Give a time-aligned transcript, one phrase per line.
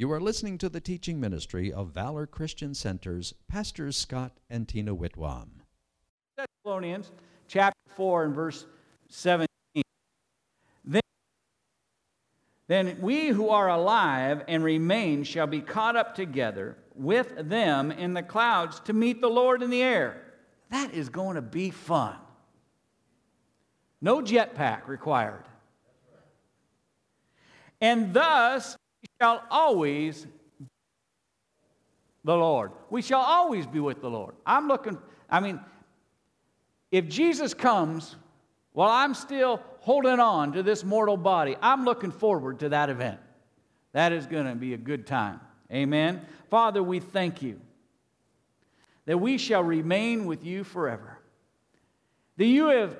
[0.00, 4.94] You are listening to the teaching ministry of Valor Christian Center's Pastors Scott and Tina
[4.94, 5.62] Whitwam.
[6.36, 7.10] Thessalonians
[7.48, 8.66] chapter 4 and verse
[9.08, 9.48] 17.
[10.84, 11.00] Then,
[12.68, 18.14] then we who are alive and remain shall be caught up together with them in
[18.14, 20.22] the clouds to meet the Lord in the air.
[20.70, 22.14] That is going to be fun.
[24.00, 25.42] No jetpack required.
[27.80, 28.76] And thus
[29.20, 30.26] shall always
[32.24, 32.72] the Lord.
[32.90, 34.34] We shall always be with the Lord.
[34.44, 34.98] I'm looking,
[35.30, 35.60] I mean,
[36.90, 38.16] if Jesus comes
[38.72, 43.20] while I'm still holding on to this mortal body, I'm looking forward to that event.
[43.92, 45.40] That is going to be a good time.
[45.72, 46.22] Amen.
[46.50, 47.60] Father, we thank you
[49.06, 51.18] that we shall remain with you forever.
[52.36, 52.96] That you have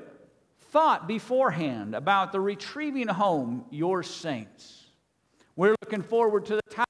[0.70, 4.78] thought beforehand about the retrieving home your saints.
[5.59, 6.85] We're looking forward to the time.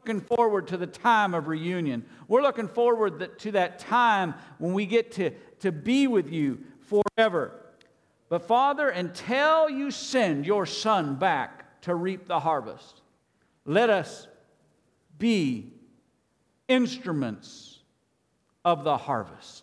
[0.00, 2.04] Looking forward to the time of reunion.
[2.26, 7.52] We're looking forward to that time when we get to, to be with you forever.
[8.28, 13.02] But Father, until you send your Son back to reap the harvest,
[13.64, 14.26] let us
[15.16, 15.74] be
[16.66, 17.78] instruments
[18.64, 19.62] of the harvest.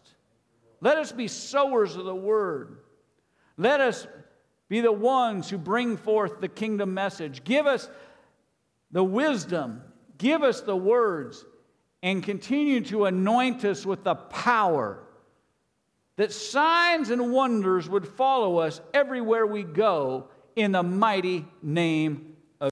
[0.79, 2.77] Let us be sowers of the word.
[3.57, 4.07] Let us
[4.67, 7.43] be the ones who bring forth the kingdom message.
[7.43, 7.89] Give us
[8.91, 9.81] the wisdom,
[10.17, 11.45] give us the words,
[12.01, 14.99] and continue to anoint us with the power
[16.17, 22.71] that signs and wonders would follow us everywhere we go in the mighty name of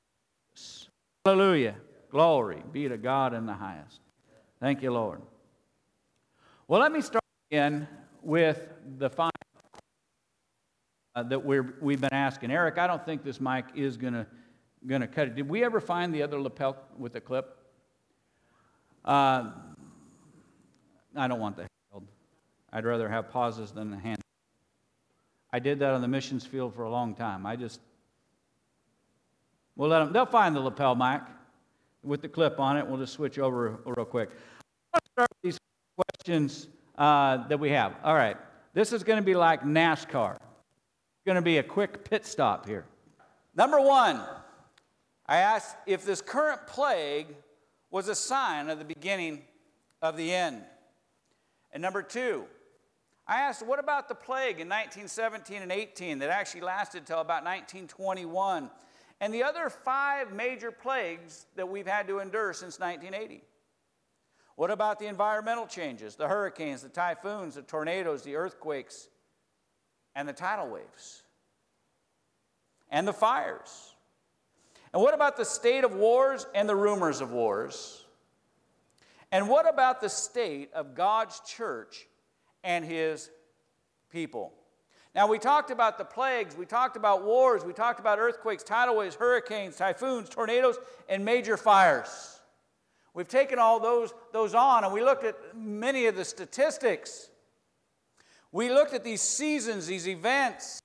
[0.56, 0.90] Jesus.
[1.26, 1.76] Hallelujah.
[2.10, 4.00] Glory be to God in the highest.
[4.60, 5.22] Thank you, Lord.
[6.68, 7.88] Well, let me start again
[8.22, 9.33] with the final
[11.16, 12.52] uh, that we're, we've been asking.
[12.52, 15.36] Eric, I don't think this mic is going to cut it.
[15.36, 17.58] Did we ever find the other lapel with the clip?
[19.06, 19.52] Uh,
[21.16, 22.08] I don't want the held.
[22.72, 24.20] I'd rather have pauses than the hand.
[25.52, 27.46] I did that on the missions field for a long time.
[27.46, 27.80] I just,
[29.76, 31.22] we'll let them, they'll find the lapel mic
[32.02, 32.88] with the clip on it.
[32.88, 34.30] We'll just switch over real quick.
[34.32, 35.60] I want to start with these
[35.96, 37.98] questions uh, that we have.
[38.04, 38.38] All right,
[38.74, 40.38] this is going to be like NASCAR
[41.26, 42.86] going to be a quick pit stop here.
[43.56, 44.22] Number one,
[45.26, 47.28] I asked if this current plague
[47.92, 49.42] was a sign of the beginning
[50.02, 50.64] of the end.
[51.72, 52.46] And number two,
[53.26, 57.46] I asked, what about the plague in 1917 and 18 that actually lasted until about
[57.46, 58.70] 1921?
[59.22, 63.44] And the other five major plagues that we've had to endure since 1980.
[64.56, 69.08] What about the environmental changes, the hurricanes, the typhoons, the tornadoes, the earthquakes,
[70.16, 71.24] and the tidal waves
[72.90, 73.94] and the fires.
[74.94, 78.06] And what about the state of wars and the rumors of wars?
[79.32, 82.08] And what about the state of God's church
[82.64, 83.32] and his
[84.12, 84.54] people?
[85.16, 88.98] Now, we talked about the plagues, we talked about wars, we talked about earthquakes, tidal
[88.98, 90.78] waves, hurricanes, typhoons, tornadoes,
[91.10, 92.40] and major fires.
[93.14, 97.30] We've taken all those, those on and we looked at many of the statistics.
[98.54, 100.80] We looked at these seasons, these events,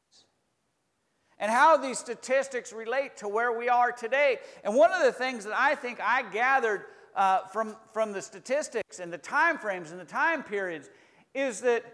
[1.38, 4.38] and how these statistics relate to where we are today.
[4.64, 9.00] And one of the things that I think I gathered uh, from, from the statistics
[9.00, 10.88] and the time frames and the time periods
[11.34, 11.84] is that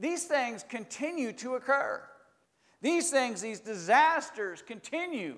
[0.00, 2.02] these things continue to occur.
[2.80, 5.36] These things, these disasters continue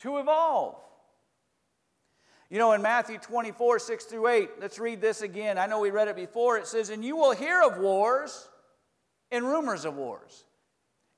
[0.00, 0.76] to evolve.
[2.54, 5.58] You know, in Matthew 24, 6 through 8, let's read this again.
[5.58, 6.56] I know we read it before.
[6.56, 8.48] It says, And you will hear of wars
[9.32, 10.44] and rumors of wars.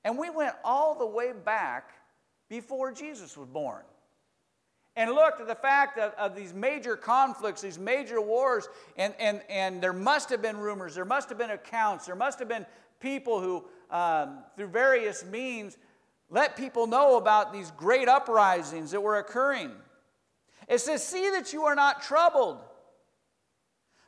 [0.03, 1.91] And we went all the way back
[2.49, 3.83] before Jesus was born
[4.95, 9.41] and looked at the fact of, of, these major conflicts, these major wars, and, and,
[9.47, 12.65] and there must have been rumors, there must have been accounts, there must have been
[12.99, 13.63] people who,
[13.95, 15.77] um, through various means,
[16.31, 19.73] let people know about these great uprisings that were occurring.
[20.67, 22.59] It says, See that you are not troubled,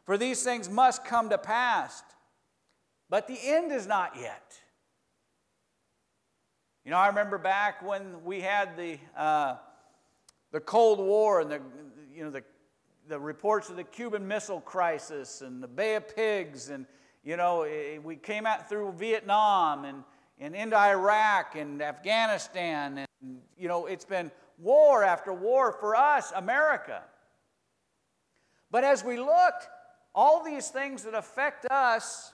[0.06, 2.04] for these things must come to pass,
[3.10, 4.60] but the end is not yet.
[6.86, 9.58] You know, I remember back when we had the, uh,
[10.52, 11.62] the Cold War and the,
[12.14, 12.44] you know, the,
[13.08, 16.86] the reports of the Cuban Missile Crisis and the Bay of Pigs, and,
[17.24, 20.04] you know, it, we came out through Vietnam and,
[20.40, 26.32] and into Iraq and Afghanistan, and, you know, it's been war after war for us,
[26.36, 27.02] America.
[28.72, 29.54] But as we look,
[30.14, 32.34] all these things that affect us,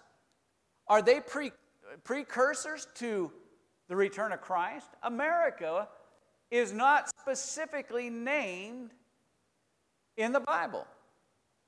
[0.87, 1.51] are they pre-
[2.03, 3.31] precursors to
[3.87, 4.87] the return of Christ?
[5.03, 5.87] America
[6.51, 8.91] is not specifically named
[10.17, 10.85] in the Bible.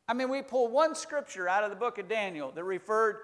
[0.08, 3.18] I mean, we pull one scripture out of the book of Daniel that referred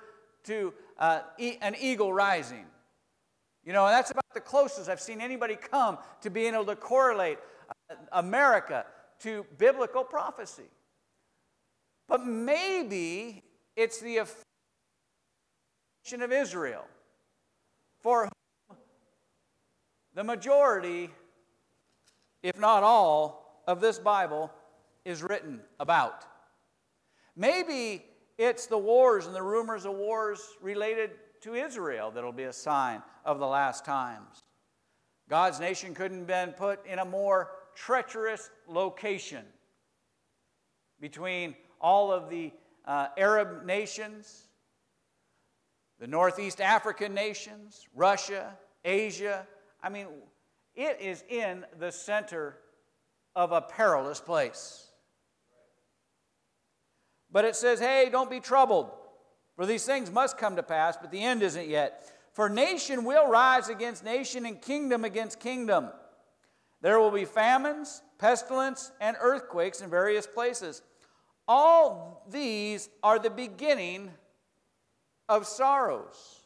[0.45, 2.65] to uh, e- an eagle rising.
[3.65, 7.37] You know, that's about the closest I've seen anybody come to being able to correlate
[7.89, 8.85] uh, America
[9.19, 10.69] to biblical prophecy.
[12.07, 13.43] But maybe
[13.75, 14.27] it's the
[16.05, 16.85] nation of Israel,
[18.01, 18.29] for
[18.69, 18.77] whom
[20.13, 21.09] the majority,
[22.41, 24.51] if not all, of this Bible
[25.05, 26.25] is written about.
[27.35, 28.05] Maybe
[28.37, 31.11] it's the wars and the rumors of wars related
[31.43, 34.43] to Israel that'll be a sign of the last times.
[35.29, 39.45] God's nation couldn't have been put in a more treacherous location
[40.99, 42.51] between all of the
[42.85, 44.47] uh, Arab nations,
[45.99, 49.47] the Northeast African nations, Russia, Asia.
[49.81, 50.07] I mean,
[50.75, 52.57] it is in the center
[53.35, 54.87] of a perilous place.
[57.31, 58.91] But it says, hey, don't be troubled,
[59.55, 62.11] for these things must come to pass, but the end isn't yet.
[62.33, 65.89] For nation will rise against nation and kingdom against kingdom.
[66.81, 70.81] There will be famines, pestilence, and earthquakes in various places.
[71.47, 74.11] All these are the beginning
[75.29, 76.39] of sorrows.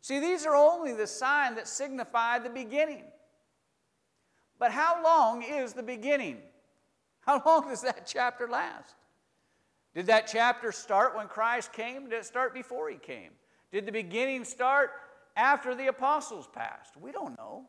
[0.00, 3.02] See, these are only the sign that signify the beginning.
[4.58, 6.38] But how long is the beginning?
[7.20, 8.94] How long does that chapter last?
[9.98, 12.04] Did that chapter start when Christ came?
[12.04, 13.32] Did it start before he came?
[13.72, 14.92] Did the beginning start
[15.36, 16.96] after the apostles passed?
[16.96, 17.64] We don't know.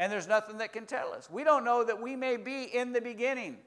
[0.00, 1.30] And there's nothing that can tell us.
[1.30, 3.58] We don't know that we may be in the beginning.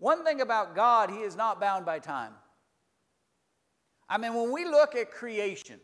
[0.00, 2.34] One thing about God, He is not bound by time.
[4.06, 5.80] I mean, when we look at creation,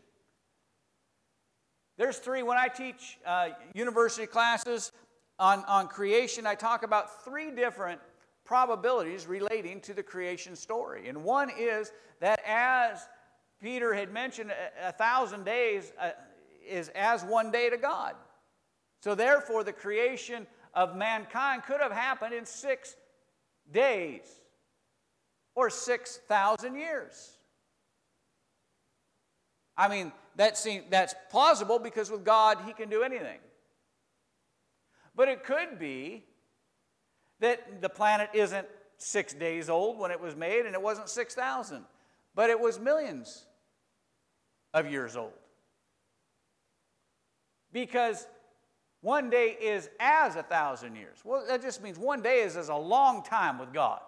[1.97, 2.43] there's three.
[2.43, 4.91] When I teach uh, university classes
[5.39, 7.99] on, on creation, I talk about three different
[8.45, 11.07] probabilities relating to the creation story.
[11.07, 13.07] And one is that as
[13.61, 16.11] Peter had mentioned, a, a thousand days uh,
[16.67, 18.15] is as one day to God.
[19.01, 22.95] So, therefore, the creation of mankind could have happened in six
[23.71, 24.23] days
[25.55, 27.37] or 6,000 years.
[29.77, 33.39] I mean, that seems, that's plausible because with God, He can do anything.
[35.15, 36.25] But it could be
[37.43, 38.65] that the planet isn't
[38.97, 41.83] six days old when it was made and it wasn't 6,000,
[42.35, 43.45] but it was millions
[44.73, 45.33] of years old.
[47.73, 48.25] Because
[49.01, 51.17] one day is as a thousand years.
[51.25, 53.99] Well, that just means one day is as a long time with God.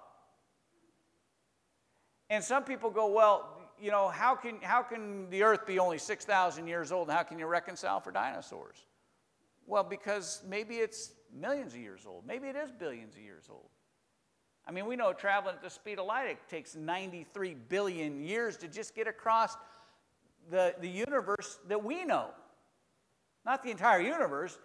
[2.30, 5.98] And some people go, well, you know, how can, how can the earth be only
[5.98, 8.78] 6,000 years old and how can you reconcile for dinosaurs?
[9.68, 12.26] Well, because maybe it's millions of years old.
[12.26, 13.70] Maybe it is billions of years old.
[14.68, 18.58] I mean, we know traveling at the speed of light, it takes 93 billion years
[18.58, 19.56] to just get across
[20.50, 22.30] the, the universe that we know.
[23.46, 24.58] Not the entire universe,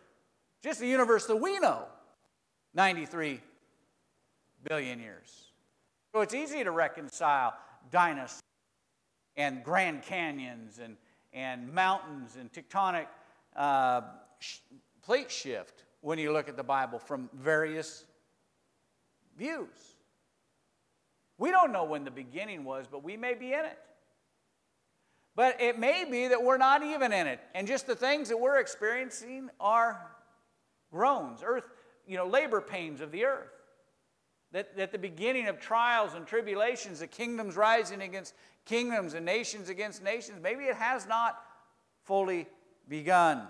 [0.63, 1.85] just the universe that we know,
[2.75, 3.41] 93
[4.65, 5.53] billion years.
[6.15, 7.55] So it's easy to reconcile
[7.91, 8.41] dinosaurs
[9.37, 10.97] and Grand Canyons and,
[11.33, 13.07] and mountains and tectonic
[13.55, 14.01] uh,
[15.11, 18.05] plate shift when you look at the Bible from various
[19.37, 19.97] views.
[21.37, 23.77] We don't know when the beginning was, but we may be in it.
[25.35, 28.37] But it may be that we're not even in it, and just the things that
[28.37, 30.01] we're experiencing are
[30.93, 31.65] groans, earth,
[32.07, 33.51] you know, labor pains of the earth.
[34.53, 38.33] That at the beginning of trials and tribulations, the kingdoms rising against
[38.65, 41.37] kingdoms and nations against nations, maybe it has not
[42.05, 42.47] fully
[42.89, 43.49] begun.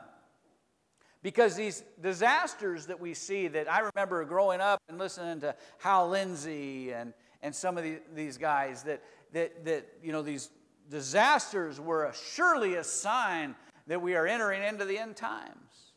[1.23, 6.09] Because these disasters that we see, that I remember growing up and listening to Hal
[6.09, 7.13] Lindsey and,
[7.43, 10.49] and some of the, these guys, that, that, that, you know, these
[10.89, 13.55] disasters were a, surely a sign
[13.87, 15.93] that we are entering into the end times.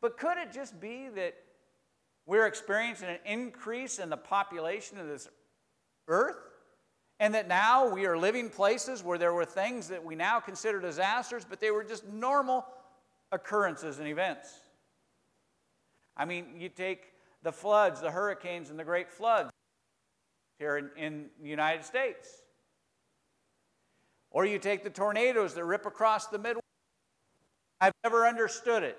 [0.00, 1.34] But could it just be that
[2.24, 5.28] we're experiencing an increase in the population of this
[6.08, 6.36] earth?
[7.18, 10.80] And that now we are living places where there were things that we now consider
[10.80, 12.64] disasters, but they were just normal
[13.32, 14.48] occurrences and events.
[16.16, 19.50] I mean, you take the floods, the hurricanes, and the great floods
[20.58, 22.28] here in, in the United States.
[24.30, 26.60] Or you take the tornadoes that rip across the Midwest.
[27.80, 28.98] I've never understood it.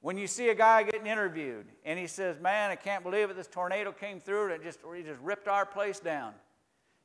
[0.00, 3.36] When you see a guy getting interviewed and he says, Man, I can't believe it,
[3.36, 6.32] this tornado came through and it just, it just ripped our place down.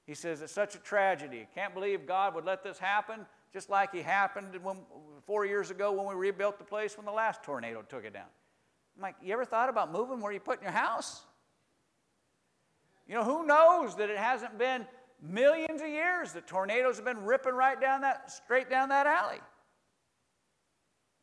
[0.07, 1.41] He says, It's such a tragedy.
[1.41, 4.77] I can't believe God would let this happen, just like He happened when
[5.25, 8.27] four years ago when we rebuilt the place when the last tornado took it down.
[8.95, 11.21] I'm like, you ever thought about moving where you put in your house?
[13.07, 14.85] You know, who knows that it hasn't been
[15.21, 19.39] millions of years that tornadoes have been ripping right down that, straight down that alley.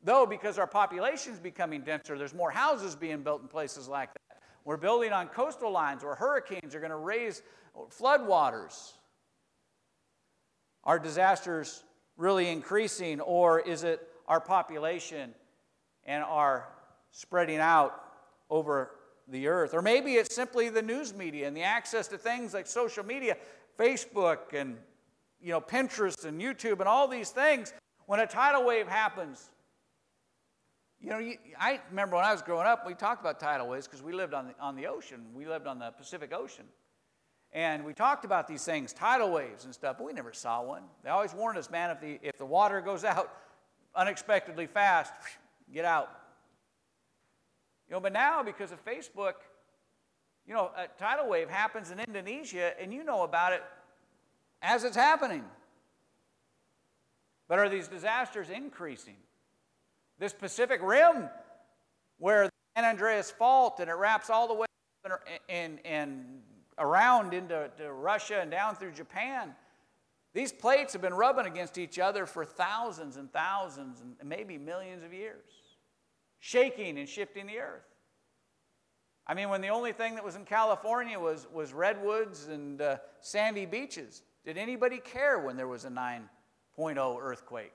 [0.02, 4.12] Though, because our population is becoming denser, there's more houses being built in places like
[4.12, 4.38] that.
[4.64, 7.42] We're building on coastal lines where hurricanes are going to raise
[7.90, 8.92] floodwaters.
[10.84, 11.84] Our disasters
[12.16, 15.34] really increasing, or is it our population
[16.04, 16.68] and our
[17.10, 18.00] spreading out
[18.50, 18.90] over
[19.28, 19.74] the earth?
[19.74, 23.36] Or maybe it's simply the news media and the access to things like social media,
[23.78, 24.76] Facebook and
[25.40, 27.72] you know Pinterest and YouTube and all these things.
[28.06, 29.50] When a tidal wave happens,
[31.00, 34.02] you know, I remember when I was growing up, we talked about tidal waves because
[34.02, 35.20] we lived on the, on the ocean.
[35.34, 36.64] We lived on the Pacific Ocean.
[37.54, 40.82] And we talked about these things, tidal waves and stuff, but we never saw one.
[41.04, 43.32] They always warned us, man, if the, if the water goes out
[43.94, 45.12] unexpectedly fast,
[45.72, 46.10] get out.
[47.88, 49.34] You know, but now because of Facebook,
[50.48, 53.62] you know, a tidal wave happens in Indonesia and you know about it
[54.60, 55.44] as it's happening.
[57.46, 59.16] But are these disasters increasing?
[60.18, 61.28] This Pacific Rim,
[62.18, 64.66] where the San Andreas Fault and it wraps all the way
[65.04, 65.12] in,
[65.48, 66.24] and, and
[66.78, 69.54] around into Russia and down through Japan.
[70.32, 75.04] These plates have been rubbing against each other for thousands and thousands and maybe millions
[75.04, 75.46] of years,
[76.40, 77.84] shaking and shifting the earth.
[79.26, 82.96] I mean, when the only thing that was in California was, was redwoods and uh,
[83.20, 87.72] sandy beaches, did anybody care when there was a 9.0 earthquake?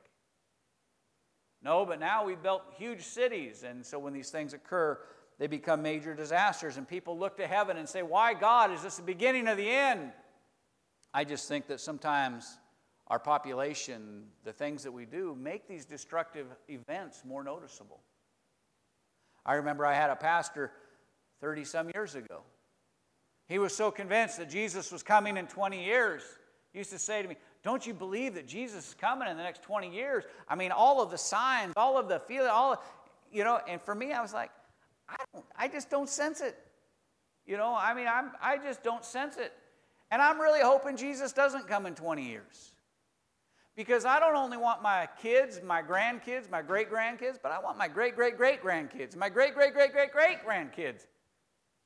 [1.62, 5.00] No, but now we've built huge cities, and so when these things occur,
[5.39, 8.98] they become major disasters, and people look to heaven and say, Why, God, is this
[8.98, 10.12] the beginning of the end?
[11.13, 12.60] I just think that sometimes
[13.08, 18.01] our population, the things that we do, make these destructive events more noticeable.
[19.46, 20.72] I remember I had a pastor
[21.41, 22.41] 30 some years ago.
[23.48, 26.22] He was so convinced that Jesus was coming in 20 years.
[26.74, 29.43] He used to say to me, Don't you believe that Jesus is coming in the
[29.43, 30.25] next 20 years?
[30.50, 32.84] I mean, all of the signs, all of the feeling, all,
[33.31, 34.51] you know, and for me, I was like,
[35.10, 36.58] I, don't, I just don't sense it.
[37.46, 39.51] You know, I mean, I'm, I just don't sense it.
[40.12, 42.74] And I'm really hoping Jesus doesn't come in 20 years.
[43.75, 47.78] Because I don't only want my kids, my grandkids, my great grandkids, but I want
[47.78, 51.06] my great great great grandkids, my great great great great great grandkids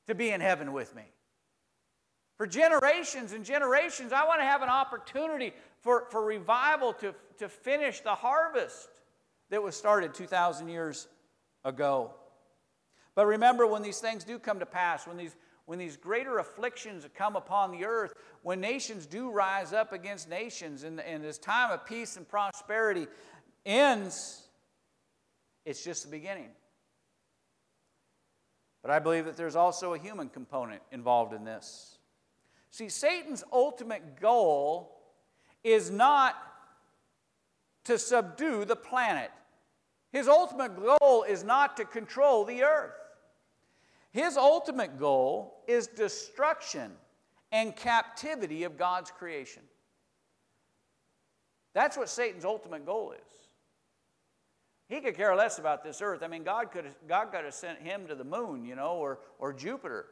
[0.08, 1.04] to be in heaven with me.
[2.36, 5.52] For generations and generations, I want to have an opportunity
[5.82, 8.88] for, for revival to, to finish the harvest
[9.50, 11.06] that was started 2,000 years
[11.64, 12.12] ago.
[13.14, 17.06] But remember, when these things do come to pass, when these, when these greater afflictions
[17.14, 21.70] come upon the earth, when nations do rise up against nations, and, and this time
[21.70, 23.06] of peace and prosperity
[23.64, 24.42] ends,
[25.64, 26.48] it's just the beginning.
[28.82, 31.98] But I believe that there's also a human component involved in this.
[32.70, 35.00] See, Satan's ultimate goal
[35.62, 36.36] is not
[37.84, 39.30] to subdue the planet.
[40.12, 42.92] His ultimate goal is not to control the earth.
[44.14, 46.92] His ultimate goal is destruction
[47.50, 49.64] and captivity of God's creation.
[51.74, 53.48] That's what Satan's ultimate goal is.
[54.88, 56.22] He could care less about this earth.
[56.22, 58.92] I mean, God could have, God could have sent him to the moon, you know,
[58.92, 60.06] or, or Jupiter.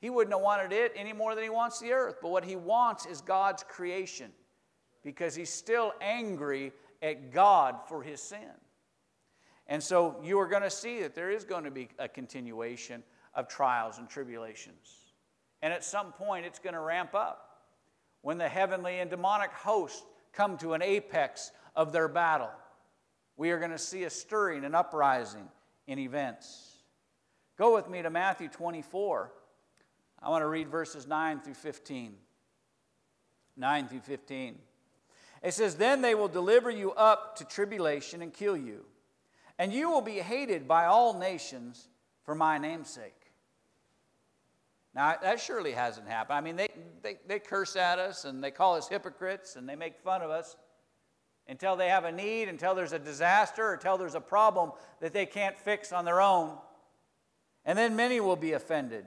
[0.00, 2.16] He wouldn't have wanted it any more than he wants the earth.
[2.20, 4.32] But what he wants is God's creation
[5.04, 8.50] because he's still angry at God for his sin.
[9.68, 13.04] And so you are going to see that there is going to be a continuation
[13.34, 14.96] of trials and tribulations.
[15.62, 17.62] And at some point, it's going to ramp up
[18.22, 22.50] when the heavenly and demonic hosts come to an apex of their battle.
[23.36, 25.48] We are going to see a stirring and uprising
[25.86, 26.70] in events.
[27.56, 29.32] Go with me to Matthew 24.
[30.22, 32.14] I want to read verses 9 through 15.
[33.56, 34.58] 9 through 15.
[35.42, 38.84] It says, Then they will deliver you up to tribulation and kill you,
[39.58, 41.88] and you will be hated by all nations
[42.24, 43.19] for my name's sake.
[44.94, 46.36] Now, that surely hasn't happened.
[46.36, 46.68] I mean, they,
[47.02, 50.30] they, they curse at us and they call us hypocrites and they make fun of
[50.30, 50.56] us
[51.48, 55.12] until they have a need, until there's a disaster, or until there's a problem that
[55.12, 56.56] they can't fix on their own.
[57.64, 59.04] And then many will be offended,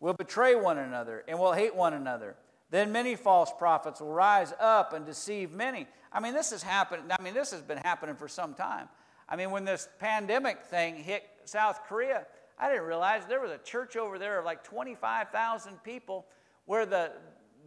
[0.00, 2.36] will betray one another, and will hate one another.
[2.70, 5.86] Then many false prophets will rise up and deceive many.
[6.12, 7.12] I mean, this has happened.
[7.18, 8.88] I mean, this has been happening for some time.
[9.28, 12.26] I mean, when this pandemic thing hit South Korea,
[12.58, 16.26] I didn't realize there was a church over there of like 25,000 people
[16.66, 17.12] where the,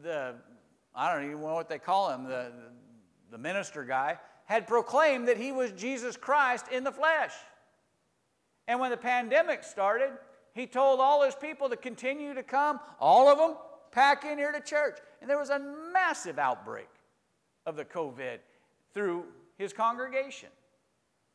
[0.01, 0.35] the,
[0.95, 2.51] I don't even know what they call him, the,
[3.31, 7.33] the minister guy, had proclaimed that he was Jesus Christ in the flesh.
[8.67, 10.11] And when the pandemic started,
[10.53, 13.55] he told all his people to continue to come, all of them,
[13.91, 14.97] pack in here to church.
[15.21, 15.59] And there was a
[15.93, 16.89] massive outbreak
[17.65, 18.39] of the COVID
[18.93, 19.25] through
[19.57, 20.49] his congregation.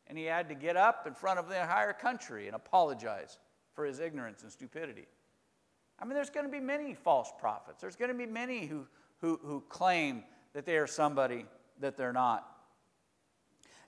[0.06, 3.38] And he had to get up in front of the entire country and apologize
[3.74, 5.06] for his ignorance and stupidity.
[5.98, 7.80] I mean, there's going to be many false prophets.
[7.80, 8.86] There's going to be many who,
[9.20, 11.46] who, who claim that they are somebody
[11.80, 12.48] that they're not.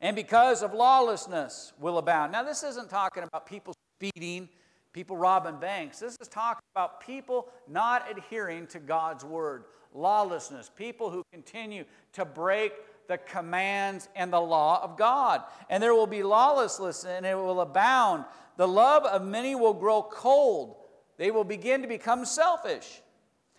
[0.00, 2.32] And because of lawlessness will abound.
[2.32, 4.48] Now, this isn't talking about people speeding,
[4.92, 5.98] people robbing banks.
[5.98, 9.64] This is talking about people not adhering to God's word.
[9.92, 12.72] Lawlessness, people who continue to break
[13.06, 15.42] the commands and the law of God.
[15.70, 18.24] And there will be lawlessness and it will abound.
[18.56, 20.76] The love of many will grow cold.
[21.16, 23.00] They will begin to become selfish.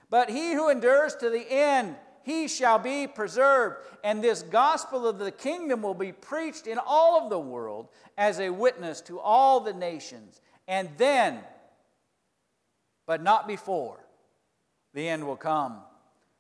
[0.10, 3.78] But he who endures to the end, he shall be preserved.
[4.04, 8.40] And this gospel of the kingdom will be preached in all of the world as
[8.40, 10.42] a witness to all the nations.
[10.68, 11.40] And then,
[13.06, 14.00] but not before,
[14.94, 15.78] the end will come.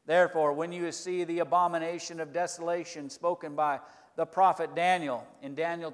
[0.05, 3.79] Therefore, when you see the abomination of desolation spoken by
[4.15, 5.93] the prophet Daniel in Daniel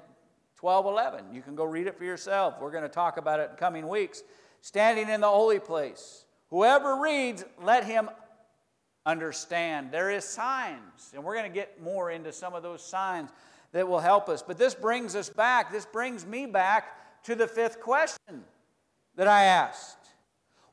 [0.62, 2.54] 12 11, you can go read it for yourself.
[2.60, 4.22] We're going to talk about it in coming weeks.
[4.60, 6.24] Standing in the holy place.
[6.50, 8.08] Whoever reads, let him
[9.04, 9.90] understand.
[9.90, 13.30] There is signs, and we're going to get more into some of those signs
[13.72, 14.40] that will help us.
[14.40, 18.44] But this brings us back, this brings me back to the fifth question
[19.16, 19.98] that I asked.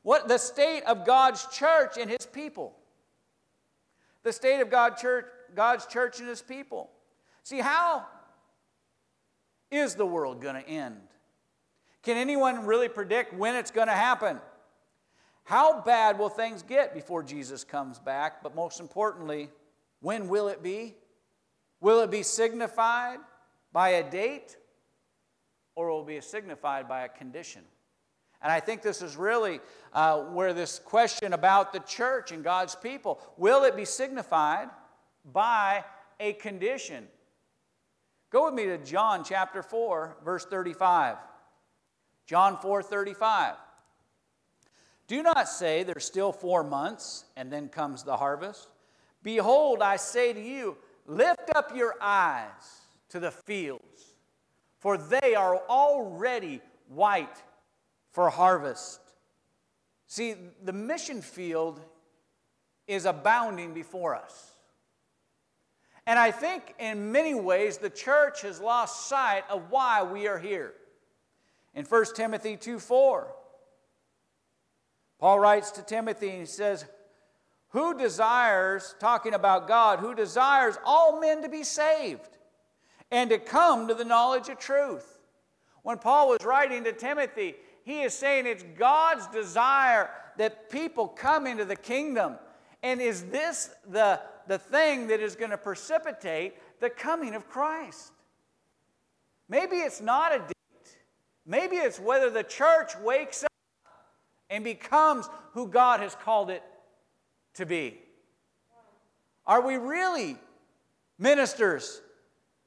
[0.02, 2.76] What the state of God's church and his people?
[4.22, 6.90] the state of God church, God's church and his people.
[7.42, 8.06] See, how
[9.70, 11.00] is the world going to end?
[12.02, 14.40] Can anyone really predict when it's going to happen?
[15.44, 18.42] How bad will things get before Jesus comes back?
[18.42, 19.50] But most importantly,
[20.00, 20.94] when will it be?
[21.80, 23.18] Will it be signified
[23.72, 24.56] by a date
[25.74, 27.62] or will it be signified by a condition?
[28.42, 29.60] And I think this is really
[29.92, 34.68] uh, where this question about the church and God's people will it be signified
[35.32, 35.84] by
[36.18, 37.06] a condition?
[38.30, 41.16] Go with me to John chapter 4, verse 35.
[42.26, 43.54] John 4 35.
[45.08, 48.68] Do not say there's still four months and then comes the harvest.
[49.24, 54.14] Behold, I say to you, lift up your eyes to the fields,
[54.78, 57.42] for they are already white
[58.12, 59.00] for harvest.
[60.06, 61.80] See, the mission field
[62.86, 64.49] is abounding before us.
[66.10, 70.40] And I think in many ways the church has lost sight of why we are
[70.40, 70.74] here.
[71.72, 73.32] In 1 Timothy 2 4,
[75.20, 76.84] Paul writes to Timothy and he says,
[77.68, 82.38] Who desires, talking about God, who desires all men to be saved
[83.12, 85.20] and to come to the knowledge of truth?
[85.84, 91.46] When Paul was writing to Timothy, he is saying it's God's desire that people come
[91.46, 92.34] into the kingdom.
[92.82, 98.10] And is this the, the thing that is going to precipitate the coming of Christ?
[99.48, 100.96] Maybe it's not a date.
[101.46, 103.52] Maybe it's whether the church wakes up
[104.50, 106.64] and becomes who God has called it
[107.54, 108.00] to be.
[109.46, 110.36] Are we really
[111.16, 112.02] ministers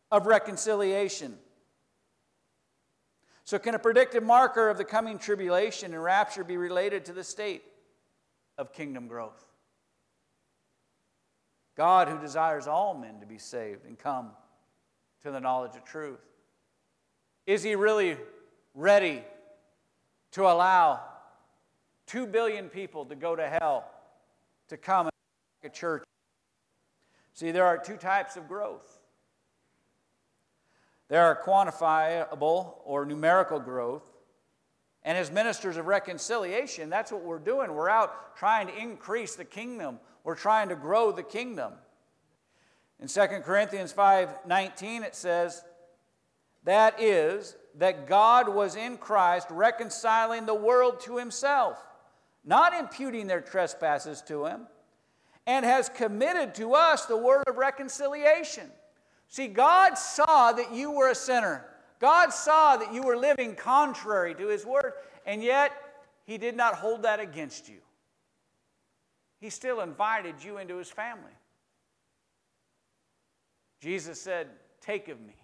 [0.10, 1.38] of reconciliation?
[3.44, 7.26] So, can a predicted marker of the coming tribulation and rapture be related to the
[7.26, 7.62] state
[8.58, 9.53] of kingdom growth?
[11.76, 14.32] God, who desires all men to be saved and come
[15.24, 16.20] to the knowledge of truth,
[17.46, 18.18] is He really
[18.74, 19.24] ready
[20.32, 21.02] to allow
[22.06, 23.90] two billion people to go to hell
[24.70, 25.10] to come
[25.64, 26.04] a church?
[27.34, 29.00] See, there are two types of growth
[31.14, 34.02] there are quantifiable or numerical growth.
[35.04, 37.72] And as ministers of reconciliation, that's what we're doing.
[37.74, 40.00] We're out trying to increase the kingdom.
[40.24, 41.74] We're trying to grow the kingdom.
[43.00, 45.64] In 2 Corinthians 5:19 it says,
[46.64, 51.78] that is that God was in Christ reconciling the world to himself,
[52.46, 54.68] not imputing their trespasses to him,
[55.46, 58.72] and has committed to us the word of reconciliation.
[59.28, 61.66] See, God saw that you were a sinner.
[62.00, 64.94] God saw that you were living contrary to His word,
[65.26, 65.72] and yet
[66.26, 67.80] He did not hold that against you.
[69.44, 71.34] He still invited you into His family.
[73.82, 74.48] Jesus said,
[74.80, 75.36] Take of me.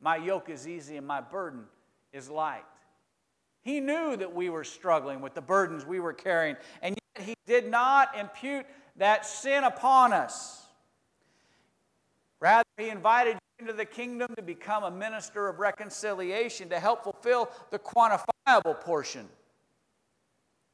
[0.00, 1.64] My yoke is easy and my burden
[2.10, 2.64] is light.
[3.60, 7.34] He knew that we were struggling with the burdens we were carrying, and yet He
[7.44, 8.64] did not impute
[8.96, 10.66] that sin upon us.
[12.40, 17.04] Rather, he invited you into the kingdom to become a minister of reconciliation to help
[17.04, 19.28] fulfill the quantifiable portion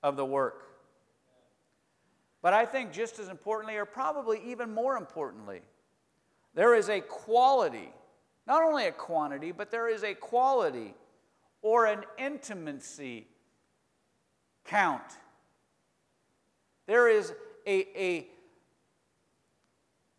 [0.05, 0.74] of the work.
[2.45, 5.63] But I think just as importantly, or probably even more importantly,
[6.53, 7.89] there is a quality,
[8.47, 10.93] not only a quantity, but there is a quality
[11.63, 13.27] or an intimacy
[14.67, 15.17] count.
[16.85, 17.33] There is
[17.67, 18.29] a, a,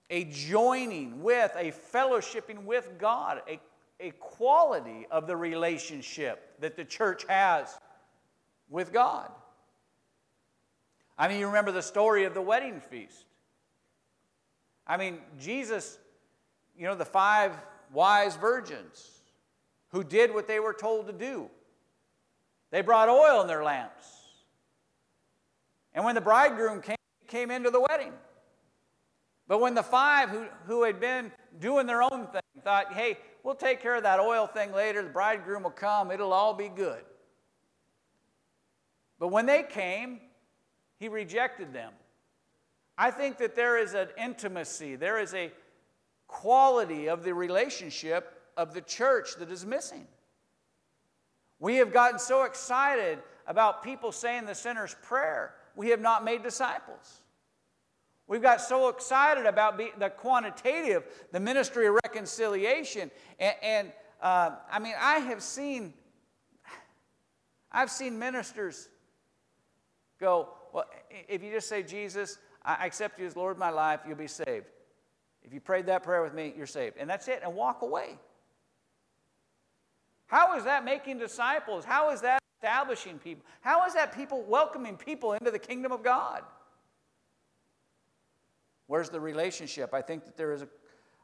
[0.10, 3.60] a joining with, a fellowshipping with God, a,
[4.00, 7.78] a quality of the relationship that the church has
[8.68, 9.30] with God.
[11.18, 13.26] I mean, you remember the story of the wedding feast.
[14.86, 15.98] I mean, Jesus,
[16.78, 17.54] you know, the five
[17.94, 19.10] wise virgins
[19.90, 21.50] who did what they were told to do.
[22.72, 24.06] They brought oil in their lamps.
[25.94, 26.98] And when the bridegroom came,
[27.28, 28.12] came into the wedding.
[29.48, 33.56] But when the five who, who had been doing their own thing thought, hey, we'll
[33.56, 37.02] take care of that oil thing later, the bridegroom will come, it'll all be good.
[39.20, 40.20] But when they came,
[41.06, 41.94] he rejected them.
[42.98, 45.52] I think that there is an intimacy, there is a
[46.28, 50.08] quality of the relationship of the church that is missing.
[51.60, 56.42] We have gotten so excited about people saying the sinner's prayer, we have not made
[56.42, 57.22] disciples.
[58.28, 63.12] We've got so excited about the quantitative, the ministry of reconciliation.
[63.40, 65.94] And, and uh, I mean, I have seen,
[67.72, 68.90] I've seen ministers
[70.20, 70.84] go, well,
[71.30, 74.28] if you just say, Jesus, I accept you as Lord of my life, you'll be
[74.28, 74.66] saved.
[75.42, 76.98] If you prayed that prayer with me, you're saved.
[77.00, 78.20] And that's it, and walk away.
[80.28, 81.86] How is that making disciples?
[81.86, 83.46] How is that establishing people?
[83.62, 86.42] How is that people welcoming people into the kingdom of God?
[88.88, 89.94] Where's the relationship?
[89.94, 90.68] I think that there is a,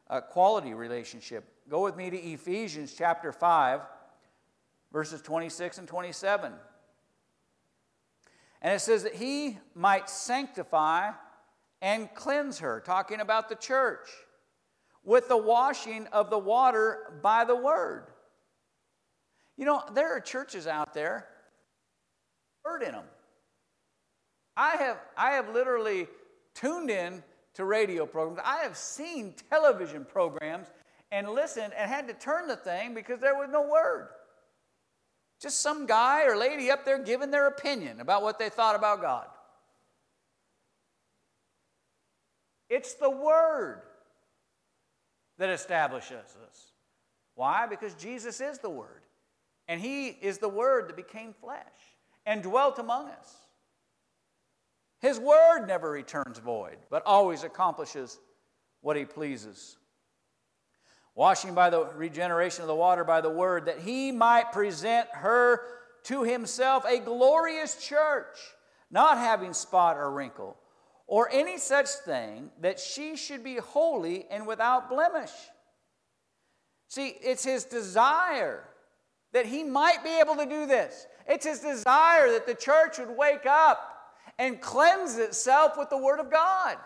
[0.07, 1.43] a quality relationship.
[1.67, 3.81] Go with me to Ephesians chapter 5,
[4.93, 6.53] verses 26 and 27.
[8.61, 11.11] And it says that he might sanctify
[11.81, 14.07] and cleanse her, talking about the church,
[15.03, 18.07] with the washing of the water by the word.
[19.57, 21.27] You know, there are churches out there,
[22.63, 23.05] word in them.
[24.55, 26.07] I have, I have literally
[26.53, 27.23] tuned in
[27.55, 28.39] to radio programs.
[28.45, 30.67] I have seen television programs
[31.11, 34.09] and listened and had to turn the thing because there was no word.
[35.41, 39.01] Just some guy or lady up there giving their opinion about what they thought about
[39.01, 39.25] God.
[42.69, 43.81] It's the Word
[45.39, 46.71] that establishes us.
[47.33, 47.65] Why?
[47.65, 49.01] Because Jesus is the Word.
[49.67, 51.65] And He is the Word that became flesh
[52.25, 53.35] and dwelt among us.
[54.99, 58.19] His Word never returns void, but always accomplishes
[58.81, 59.77] what He pleases
[61.15, 65.61] washing by the regeneration of the water by the word, that he might present her
[66.03, 68.37] to himself a glorious church,
[68.89, 70.57] not having spot or wrinkle,
[71.07, 75.31] or any such thing, that she should be holy and without blemish.
[76.87, 78.63] See, it's his desire
[79.33, 81.07] that he might be able to do this.
[81.27, 83.87] It's his desire that the church would wake up
[84.37, 86.77] and cleanse itself with the Word of God.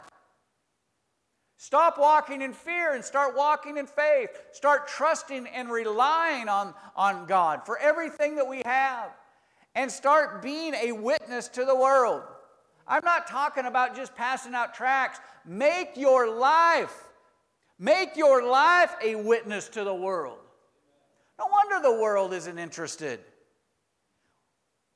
[1.57, 4.29] Stop walking in fear and start walking in faith.
[4.51, 9.11] Start trusting and relying on, on God for everything that we have.
[9.73, 12.23] And start being a witness to the world.
[12.87, 15.19] I'm not talking about just passing out tracts.
[15.45, 17.09] Make your life,
[17.79, 20.37] make your life a witness to the world.
[21.39, 23.19] No wonder the world isn't interested.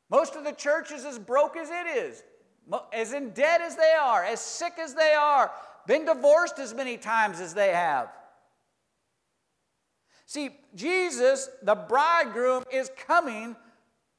[0.10, 2.24] Most of the church is as broke as it is,
[2.94, 5.52] as in debt as they are, as sick as they are,
[5.90, 8.10] been divorced as many times as they have.
[10.28, 13.56] See, Jesus, the bridegroom, is coming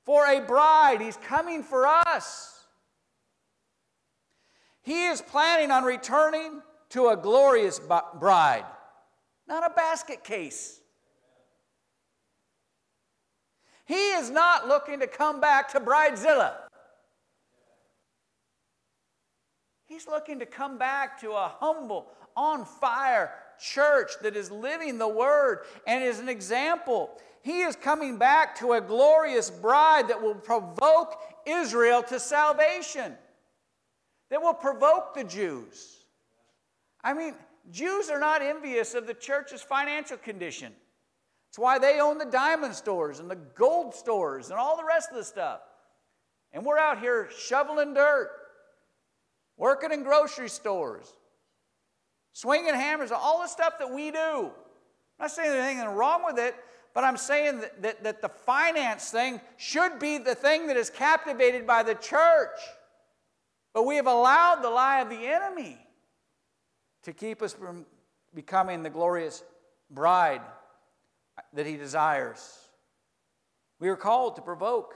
[0.05, 1.01] for a bride.
[1.01, 2.67] He's coming for us.
[4.83, 8.65] He is planning on returning to a glorious bride,
[9.47, 10.81] not a basket case.
[13.85, 16.55] He is not looking to come back to Bridezilla.
[19.91, 25.09] He's looking to come back to a humble, on fire church that is living the
[25.09, 27.11] word and is an example.
[27.43, 33.15] He is coming back to a glorious bride that will provoke Israel to salvation,
[34.31, 36.05] that will provoke the Jews.
[37.03, 37.35] I mean,
[37.73, 40.73] Jews are not envious of the church's financial condition.
[41.49, 45.11] That's why they own the diamond stores and the gold stores and all the rest
[45.11, 45.63] of the stuff.
[46.53, 48.31] And we're out here shoveling dirt
[49.61, 51.13] working in grocery stores,
[52.33, 54.19] swinging hammers, all the stuff that we do.
[54.19, 54.51] I'm
[55.21, 56.57] not saying there's anything wrong with it,
[56.95, 60.89] but I'm saying that, that, that the finance thing should be the thing that is
[60.89, 62.59] captivated by the church.
[63.75, 65.79] But we have allowed the lie of the enemy
[67.03, 67.85] to keep us from
[68.35, 69.45] becoming the glorious
[69.91, 70.41] bride
[71.53, 72.59] that he desires.
[73.79, 74.95] We are called to provoke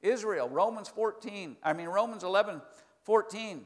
[0.00, 0.48] Israel.
[0.48, 2.62] Romans 14, I mean, Romans 11,
[3.04, 3.64] 14.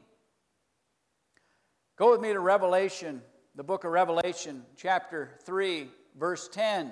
[1.97, 3.21] Go with me to Revelation,
[3.55, 6.91] the book of Revelation, chapter 3, verse 10.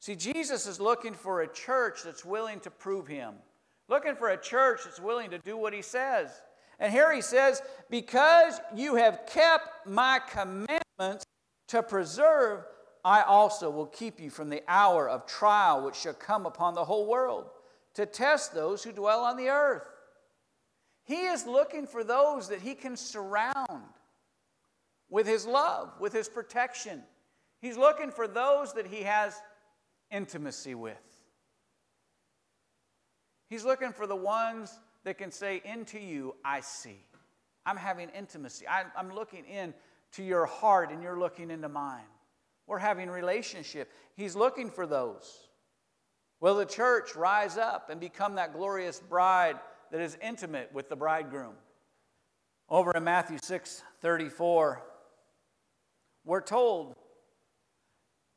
[0.00, 3.34] See, Jesus is looking for a church that's willing to prove him,
[3.88, 6.30] looking for a church that's willing to do what he says.
[6.78, 11.24] And here he says, Because you have kept my commandments
[11.68, 12.64] to preserve,
[13.04, 16.84] I also will keep you from the hour of trial which shall come upon the
[16.84, 17.46] whole world
[17.94, 19.86] to test those who dwell on the earth.
[21.04, 23.84] He is looking for those that he can surround
[25.10, 27.02] with his love, with his protection.
[27.60, 29.40] He's looking for those that he has
[30.10, 30.96] intimacy with.
[33.48, 37.04] He's looking for the ones that can say, Into you I see.
[37.66, 38.66] I'm having intimacy.
[38.66, 39.74] I, am looking in
[40.12, 42.04] to your heart and you're looking into mine.
[42.66, 43.90] We're having relationship.
[44.16, 45.48] He's looking for those.
[46.40, 49.56] Will the church rise up and become that glorious bride
[49.94, 51.54] that is intimate with the bridegroom?
[52.68, 54.82] Over in Matthew 6 34,
[56.24, 56.96] we're told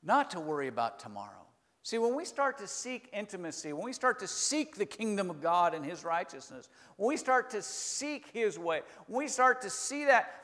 [0.03, 1.47] not to worry about tomorrow.
[1.81, 5.41] See, when we start to seek intimacy, when we start to seek the kingdom of
[5.41, 9.71] God and His righteousness, when we start to seek His way, when we start to
[9.71, 10.35] see that,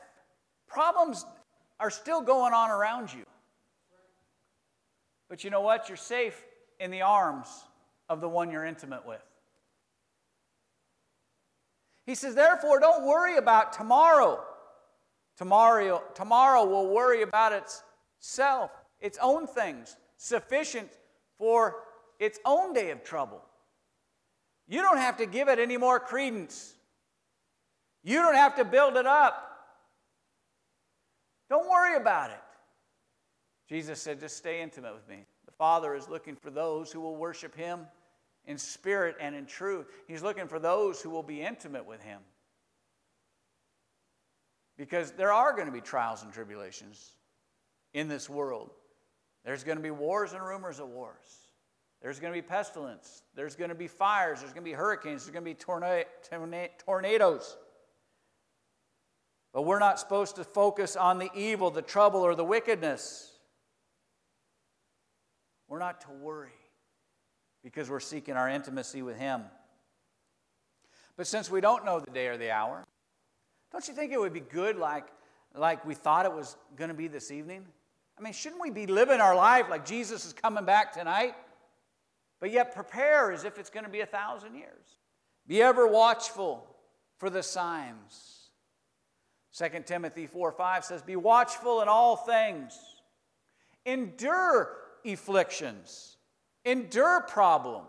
[0.67, 1.27] problems
[1.79, 3.25] are still going on around you.
[5.29, 5.89] But you know what?
[5.89, 6.43] You're safe
[6.79, 7.49] in the arms
[8.09, 9.21] of the one you're intimate with.
[12.05, 14.43] He says, therefore, don't worry about tomorrow.
[15.37, 20.89] Tomorrow, tomorrow will worry about itself, its own things, sufficient
[21.37, 21.77] for
[22.19, 23.41] its own day of trouble.
[24.67, 26.75] You don't have to give it any more credence.
[28.03, 29.49] You don't have to build it up.
[31.49, 32.39] Don't worry about it.
[33.67, 35.25] Jesus said, just stay intimate with me.
[35.45, 37.87] The Father is looking for those who will worship Him
[38.45, 39.87] in spirit and in truth.
[40.07, 42.19] He's looking for those who will be intimate with Him.
[44.77, 47.11] Because there are going to be trials and tribulations
[47.93, 48.71] in this world.
[49.45, 51.47] There's going to be wars and rumors of wars.
[52.01, 53.23] There's going to be pestilence.
[53.35, 54.39] There's going to be fires.
[54.39, 55.23] There's going to be hurricanes.
[55.23, 56.05] There's going to be torna-
[56.85, 57.55] tornadoes.
[59.53, 63.31] But we're not supposed to focus on the evil, the trouble, or the wickedness.
[65.69, 66.62] We're not to worry
[67.63, 69.43] because we're seeking our intimacy with Him.
[71.15, 72.85] But since we don't know the day or the hour,
[73.71, 75.05] don't you think it would be good like,
[75.55, 77.65] like we thought it was going to be this evening?
[78.17, 81.35] I mean, shouldn't we be living our life like Jesus is coming back tonight?
[82.39, 84.97] But yet prepare as if it's going to be a thousand years.
[85.47, 86.67] Be ever watchful
[87.17, 88.49] for the signs.
[89.57, 92.77] 2 Timothy 4 5 says, Be watchful in all things,
[93.85, 96.12] endure afflictions,
[96.65, 97.87] endure problems.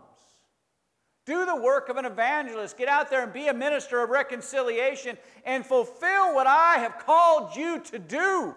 [1.25, 2.77] Do the work of an evangelist.
[2.77, 7.55] Get out there and be a minister of reconciliation and fulfill what I have called
[7.55, 8.55] you to do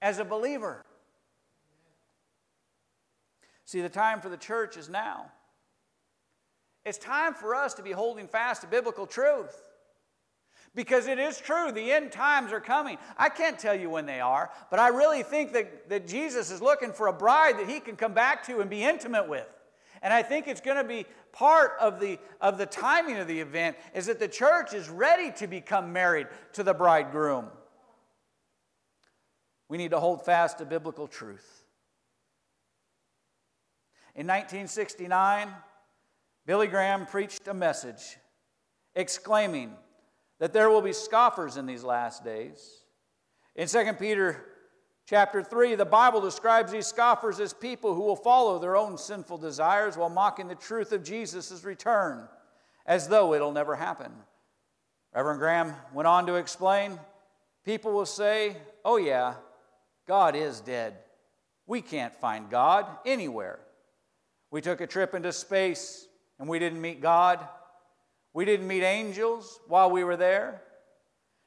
[0.00, 0.82] as a believer.
[3.66, 5.30] See, the time for the church is now.
[6.84, 9.69] It's time for us to be holding fast to biblical truth.
[10.74, 12.96] Because it is true, the end times are coming.
[13.18, 16.62] I can't tell you when they are, but I really think that, that Jesus is
[16.62, 19.48] looking for a bride that he can come back to and be intimate with.
[20.00, 23.40] And I think it's going to be part of the, of the timing of the
[23.40, 27.46] event is that the church is ready to become married to the bridegroom.
[29.68, 31.64] We need to hold fast to biblical truth.
[34.14, 35.48] In 1969,
[36.46, 38.16] Billy Graham preached a message
[38.94, 39.72] exclaiming
[40.40, 42.82] that there will be scoffers in these last days.
[43.54, 44.44] In 2 Peter
[45.06, 49.38] chapter 3, the Bible describes these scoffers as people who will follow their own sinful
[49.38, 52.26] desires while mocking the truth of Jesus' return
[52.86, 54.10] as though it'll never happen.
[55.14, 56.98] Reverend Graham went on to explain
[57.64, 59.34] people will say, Oh, yeah,
[60.08, 60.96] God is dead.
[61.66, 63.58] We can't find God anywhere.
[64.50, 66.06] We took a trip into space
[66.38, 67.46] and we didn't meet God.
[68.32, 70.62] We didn't meet angels while we were there.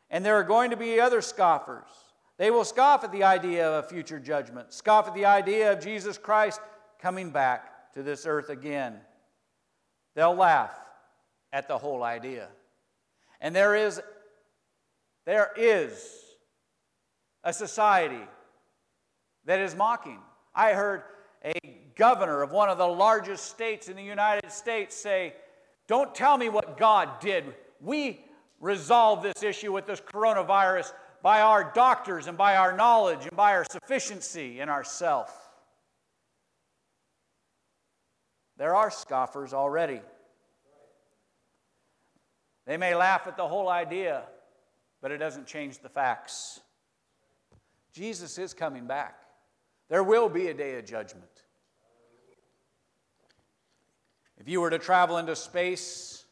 [0.10, 1.88] And there are going to be other scoffers.
[2.38, 5.80] They will scoff at the idea of a future judgment, scoff at the idea of
[5.80, 6.60] Jesus Christ
[7.00, 9.00] coming back to this earth again.
[10.16, 10.76] They'll laugh
[11.52, 12.50] at the whole idea.
[13.40, 14.02] And there is
[15.26, 16.10] there is
[17.44, 18.28] a society
[19.46, 20.20] that is mocking.
[20.54, 21.04] I heard
[21.44, 21.54] a
[21.96, 25.34] governor of one of the largest states in the United States say,
[25.88, 27.46] Don't tell me what God did.
[27.82, 28.24] We
[28.60, 33.54] resolve this issue with this coronavirus by our doctors and by our knowledge and by
[33.54, 35.34] our sufficiency in ourself.
[38.58, 40.02] There are scoffers already.
[42.66, 44.24] They may laugh at the whole idea,
[45.02, 46.62] but it doesn't change the facts.
[47.94, 49.24] Jesus is coming back.
[49.90, 51.33] There will be a day of judgment.
[54.38, 56.26] If you were to travel into space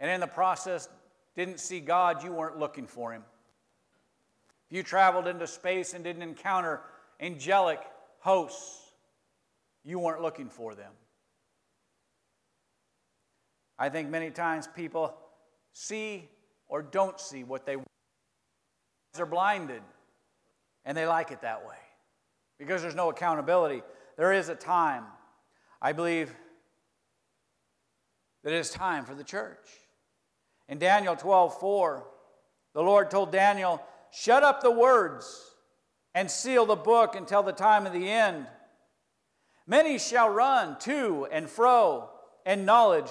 [0.00, 0.88] and in the process
[1.34, 3.22] didn't see God, you weren't looking for Him.
[4.68, 6.80] If you traveled into space and didn't encounter
[7.20, 7.80] angelic
[8.18, 8.92] hosts,
[9.84, 10.92] you weren't looking for them.
[13.78, 15.14] I think many times people
[15.72, 16.28] see
[16.68, 17.86] or don't see what they want.
[19.14, 19.82] They're blinded
[20.84, 21.76] and they like it that way
[22.58, 23.82] because there's no accountability.
[24.16, 25.04] There is a time,
[25.80, 26.34] I believe,
[28.46, 29.66] that it is time for the church.
[30.68, 32.06] In Daniel 12 4,
[32.74, 33.82] the Lord told Daniel,
[34.12, 35.50] Shut up the words
[36.14, 38.46] and seal the book until the time of the end.
[39.66, 42.08] Many shall run to and fro,
[42.44, 43.10] and knowledge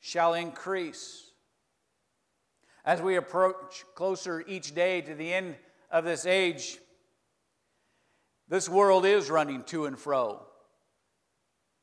[0.00, 1.30] shall increase.
[2.84, 5.54] As we approach closer each day to the end
[5.92, 6.78] of this age,
[8.48, 10.44] this world is running to and fro.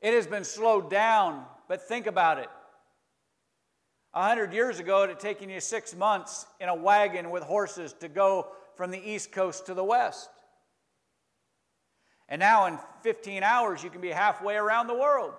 [0.02, 2.50] It has been slowed down, but think about it.
[4.14, 7.94] A hundred years ago, it had taken you six months in a wagon with horses
[7.94, 10.30] to go from the east coast to the west.
[12.30, 15.34] And now, in 15 hours, you can be halfway around the world.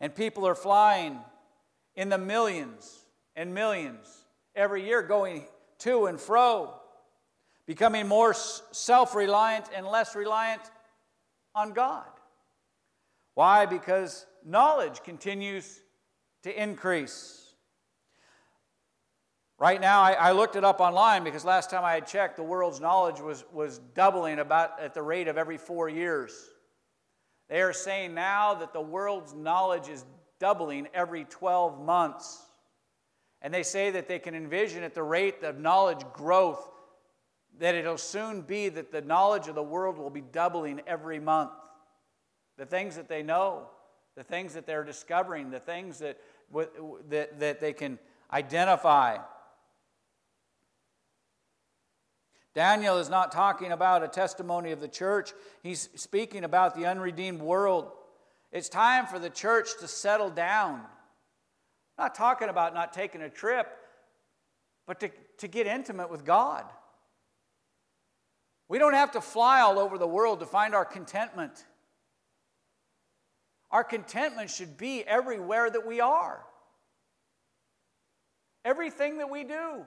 [0.00, 1.18] And people are flying
[1.94, 3.04] in the millions
[3.36, 4.06] and millions
[4.56, 5.44] every year, going
[5.80, 6.74] to and fro
[7.70, 10.62] becoming more self reliant and less reliant
[11.54, 12.04] on God.
[13.34, 13.64] Why?
[13.64, 15.80] Because knowledge continues
[16.42, 17.36] to increase.
[19.58, 22.42] Right now, I, I, looked it up online because last time I had checked, the
[22.42, 26.32] world's knowledge was, was doubling about at the rate of every four years.
[27.50, 30.06] They are saying now that the world's knowledge is
[30.38, 32.42] doubling every 12 months.
[33.42, 36.70] And they say that they can envision at the rate of knowledge growth
[37.58, 41.50] that it'll soon be that the knowledge of the world will be doubling every month.
[42.56, 43.66] The things that they know,
[44.20, 46.18] the things that they're discovering, the things that,
[47.08, 47.98] that, that they can
[48.30, 49.16] identify.
[52.54, 57.40] Daniel is not talking about a testimony of the church, he's speaking about the unredeemed
[57.40, 57.92] world.
[58.52, 60.80] It's time for the church to settle down.
[61.96, 63.74] I'm not talking about not taking a trip,
[64.86, 66.66] but to, to get intimate with God.
[68.68, 71.64] We don't have to fly all over the world to find our contentment.
[73.70, 76.44] Our contentment should be everywhere that we are,
[78.64, 79.84] everything that we do.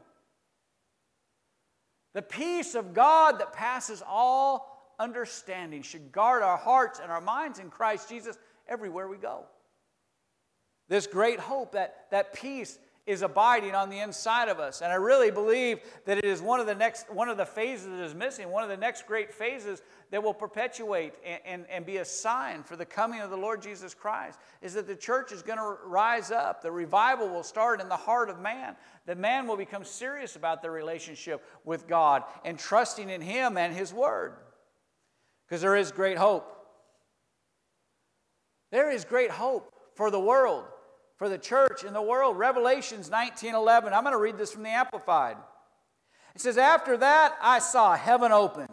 [2.13, 7.59] The peace of God that passes all understanding should guard our hearts and our minds
[7.59, 9.45] in Christ Jesus everywhere we go.
[10.87, 14.81] This great hope, that, that peace is abiding on the inside of us.
[14.81, 17.87] And I really believe that it is one of the next one of the phases
[17.87, 21.85] that is missing, one of the next great phases that will perpetuate and, and, and
[21.85, 25.33] be a sign for the coming of the Lord Jesus Christ is that the church
[25.33, 26.61] is going to rise up.
[26.61, 28.75] The revival will start in the heart of man.
[29.05, 33.75] The man will become serious about their relationship with God and trusting in Him and
[33.75, 34.35] His Word.
[35.45, 36.49] Because there is great hope.
[38.71, 40.63] There is great hope for the world
[41.23, 42.37] for the church in the world.
[42.37, 43.93] Revelations 19:11.
[43.93, 45.37] I'm going to read this from the Amplified.
[46.35, 48.67] It says, "After that I saw heaven open,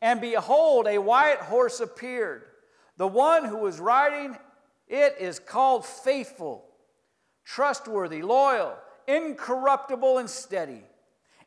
[0.00, 2.50] and behold, a white horse appeared.
[2.96, 4.38] The one who was riding
[4.86, 6.64] it is called faithful,
[7.44, 8.74] trustworthy, loyal,
[9.06, 10.86] incorruptible, and steady,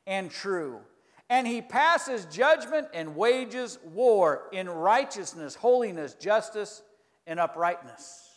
[0.06, 0.86] and true."
[1.30, 6.84] And he passes judgment and wages war in righteousness, holiness, justice,
[7.26, 8.31] and uprightness.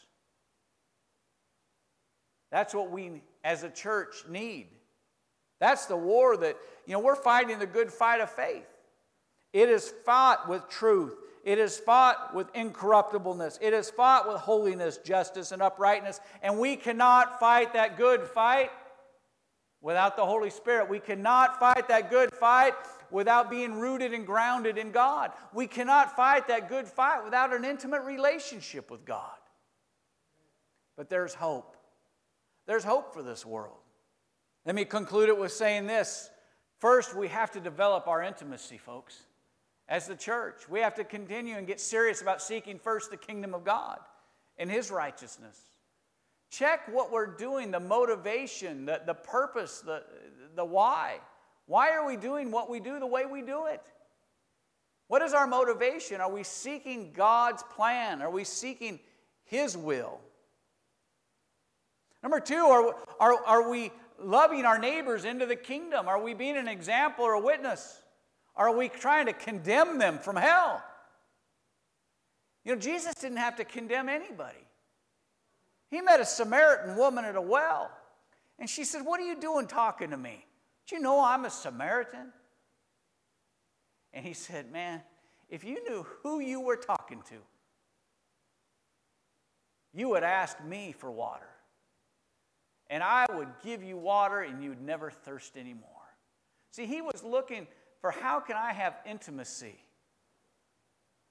[2.54, 4.68] That's what we as a church need.
[5.58, 8.68] That's the war that, you know, we're fighting the good fight of faith.
[9.52, 11.16] It is fought with truth.
[11.42, 13.58] It is fought with incorruptibleness.
[13.60, 16.20] It is fought with holiness, justice, and uprightness.
[16.42, 18.70] And we cannot fight that good fight
[19.80, 20.88] without the Holy Spirit.
[20.88, 22.74] We cannot fight that good fight
[23.10, 25.32] without being rooted and grounded in God.
[25.52, 29.38] We cannot fight that good fight without an intimate relationship with God.
[30.96, 31.73] But there's hope.
[32.66, 33.76] There's hope for this world.
[34.64, 36.30] Let me conclude it with saying this.
[36.78, 39.26] First, we have to develop our intimacy, folks.
[39.88, 40.68] as the church.
[40.68, 43.98] We have to continue and get serious about seeking first the kingdom of God
[44.58, 45.60] and His righteousness.
[46.50, 50.04] Check what we're doing, the motivation, the, the purpose, the,
[50.54, 51.18] the why.
[51.66, 53.82] Why are we doing what we do the way we do it?
[55.08, 56.20] What is our motivation?
[56.20, 58.22] Are we seeking God's plan?
[58.22, 59.00] Are we seeking
[59.44, 60.20] His will?
[62.24, 66.08] Number two, are, are, are we loving our neighbors into the kingdom?
[66.08, 68.00] Are we being an example or a witness?
[68.56, 70.82] Are we trying to condemn them from hell?
[72.64, 74.56] You know, Jesus didn't have to condemn anybody.
[75.90, 77.90] He met a Samaritan woman at a well,
[78.58, 80.46] and she said, What are you doing talking to me?
[80.86, 82.32] Do you know I'm a Samaritan?
[84.14, 85.02] And he said, Man,
[85.50, 87.34] if you knew who you were talking to,
[89.92, 91.53] you would ask me for water.
[92.90, 95.90] And I would give you water and you'd never thirst anymore.
[96.70, 97.66] See, he was looking
[98.00, 99.76] for how can I have intimacy?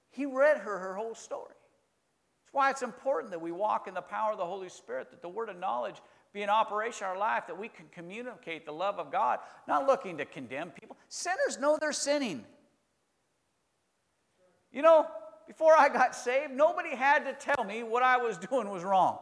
[0.09, 1.53] He read her her whole story.
[1.53, 5.21] That's why it's important that we walk in the power of the Holy Spirit, that
[5.21, 5.95] the word of knowledge
[6.33, 9.85] be in operation in our life, that we can communicate the love of God, not
[9.85, 10.97] looking to condemn people.
[11.07, 12.43] Sinners know they're sinning.
[14.71, 15.07] You know,
[15.47, 19.19] before I got saved, nobody had to tell me what I was doing was wrong.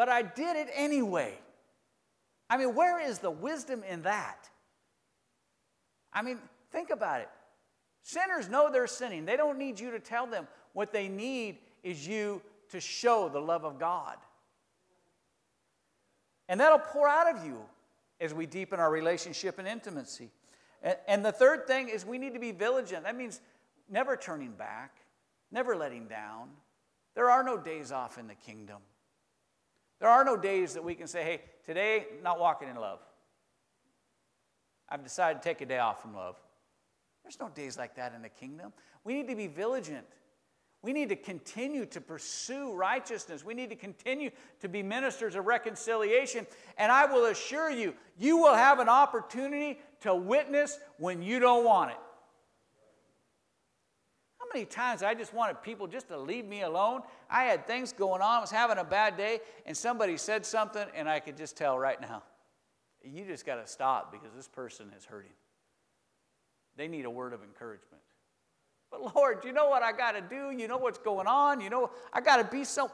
[0.00, 1.34] But I did it anyway.
[2.48, 4.48] I mean, where is the wisdom in that?
[6.10, 6.38] I mean,
[6.72, 7.28] think about it.
[8.00, 9.26] Sinners know they're sinning.
[9.26, 10.48] They don't need you to tell them.
[10.72, 12.40] What they need is you
[12.70, 14.16] to show the love of God.
[16.48, 17.58] And that'll pour out of you
[18.22, 20.30] as we deepen our relationship and intimacy.
[21.06, 23.04] And, the third thing is we need to be vigilant.
[23.04, 23.42] That means
[23.90, 24.96] never turning back,
[25.52, 26.48] never letting down.
[27.14, 28.78] There are no days off in the kingdom.
[30.00, 33.00] There are no days that we can say, hey, today, not walking in love.
[34.88, 36.36] I've decided to take a day off from love.
[37.22, 38.72] There's no days like that in the kingdom.
[39.04, 40.06] We need to be vigilant.
[40.82, 43.44] We need to continue to pursue righteousness.
[43.44, 44.30] We need to continue
[44.60, 46.46] to be ministers of reconciliation.
[46.78, 51.64] And I will assure you, you will have an opportunity to witness when you don't
[51.64, 51.98] want it
[54.52, 57.02] many times I just wanted people just to leave me alone?
[57.28, 60.86] I had things going on, I was having a bad day, and somebody said something,
[60.94, 62.22] and I could just tell right now,
[63.02, 65.32] you just got to stop because this person is hurting.
[66.76, 68.02] They need a word of encouragement.
[68.90, 70.50] But Lord, you know what I got to do?
[70.50, 71.60] You know what's going on?
[71.60, 72.90] You know, I got to be so.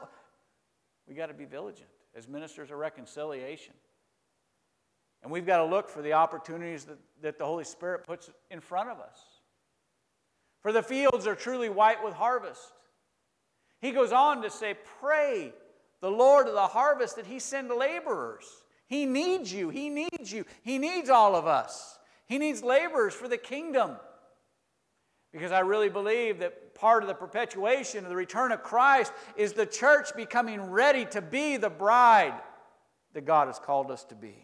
[1.07, 1.81] We got to be vigilant
[2.15, 3.73] as ministers of reconciliation.
[5.23, 8.59] And we've got to look for the opportunities that, that the Holy Spirit puts in
[8.59, 9.19] front of us
[10.67, 12.73] for the fields are truly white with harvest.
[13.79, 15.53] He goes on to say, Pray
[16.01, 18.43] the Lord of the harvest that he send laborers.
[18.85, 19.69] He needs you.
[19.69, 20.43] He needs you.
[20.63, 21.97] He needs all of us.
[22.25, 23.91] He needs laborers for the kingdom.
[25.31, 29.53] Because I really believe that part of the perpetuation of the return of Christ is
[29.53, 32.37] the church becoming ready to be the bride
[33.13, 34.35] that God has called us to be.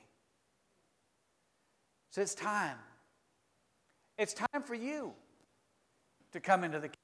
[2.11, 2.77] So it's time.
[4.17, 5.15] It's time for you
[6.33, 6.99] to come into the kingdom.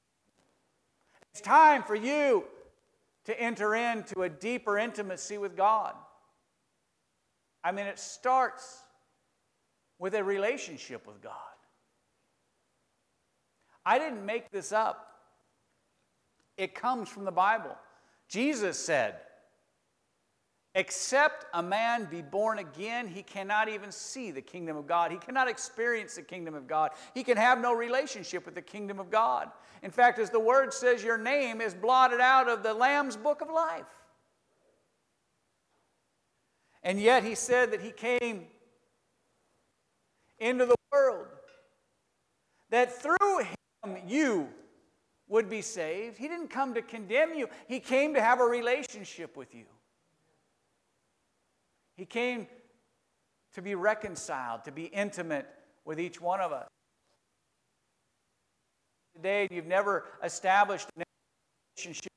[1.32, 2.44] It's time for you
[3.24, 5.94] to enter into a deeper intimacy with God.
[7.62, 8.82] I mean, it starts
[9.98, 11.32] with a relationship with God.
[13.84, 15.06] I didn't make this up,
[16.56, 17.76] it comes from the Bible.
[18.28, 19.16] Jesus said,
[20.76, 25.10] Except a man be born again, he cannot even see the kingdom of God.
[25.10, 26.92] He cannot experience the kingdom of God.
[27.12, 29.50] He can have no relationship with the kingdom of God.
[29.82, 33.40] In fact, as the word says, your name is blotted out of the Lamb's book
[33.40, 33.82] of life.
[36.84, 38.46] And yet he said that he came
[40.38, 41.26] into the world,
[42.70, 44.48] that through him you
[45.26, 46.16] would be saved.
[46.16, 49.64] He didn't come to condemn you, he came to have a relationship with you.
[52.00, 52.46] He came
[53.52, 55.46] to be reconciled, to be intimate
[55.84, 56.66] with each one of us.
[59.14, 61.04] Today, you've never established a
[61.76, 62.10] relationship.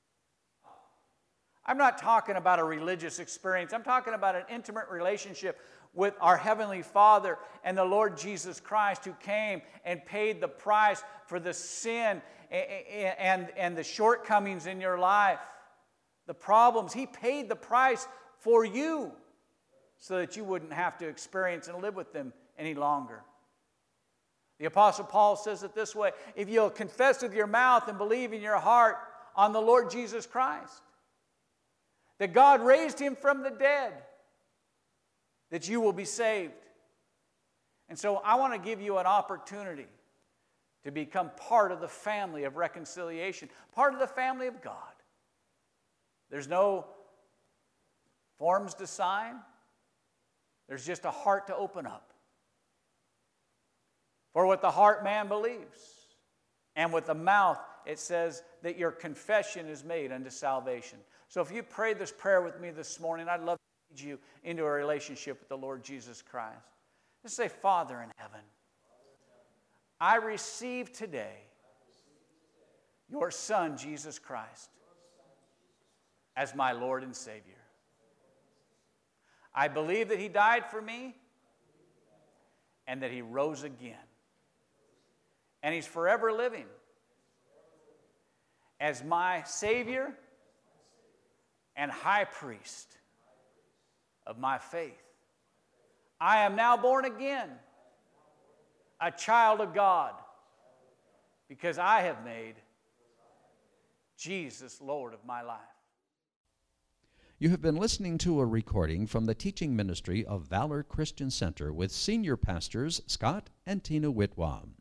[1.66, 3.74] I'm not talking about a religious experience.
[3.74, 5.60] I'm talking about an intimate relationship
[5.94, 11.04] with our Heavenly Father and the Lord Jesus Christ, who came and paid the price
[11.28, 15.40] for the sin and, and the shortcomings in your life,
[16.26, 16.94] the problems.
[16.94, 18.08] He paid the price
[18.40, 19.12] for you
[20.04, 23.22] so that you wouldn't have to experience and live with them any longer.
[24.60, 28.34] The Apostle Paul says it this way if you'll confess with your mouth and believe
[28.34, 28.98] in your heart
[29.34, 30.82] on the Lord Jesus Christ,
[32.20, 33.94] that God raised him from the dead,
[35.52, 36.52] that you will be saved.
[37.88, 39.88] And so I want to give you an opportunity
[40.84, 44.76] to become part of the family of reconciliation, part of the family of God.
[46.30, 46.88] There's no
[48.38, 49.36] forms to sign,
[50.68, 52.14] there's just a heart to open up.
[54.34, 55.80] For with the heart man believes,
[56.76, 60.98] and with the mouth it says that your confession is made unto salvation.
[61.28, 64.20] So if you prayed this prayer with me this morning, I'd love to lead you
[64.44, 66.58] into a relationship with the Lord Jesus Christ.
[67.24, 68.42] Just say, Father in heaven,
[70.00, 71.38] I receive today
[73.10, 74.70] your Son, Jesus Christ,
[76.36, 77.63] as my Lord and Savior.
[79.56, 81.16] I believe that He died for me
[82.88, 83.96] and that He rose again.
[85.62, 86.66] And He's forever living
[88.80, 90.14] as my Savior
[91.76, 92.98] and High Priest
[94.28, 94.92] of my faith.
[96.20, 97.50] I am now born again,
[99.00, 100.14] a child of God,
[101.48, 102.56] because I have made
[104.18, 105.60] Jesus Lord of my life.
[107.44, 111.74] You have been listening to a recording from the teaching ministry of Valor Christian Center
[111.74, 114.76] with senior pastors Scott and Tina Whitwam.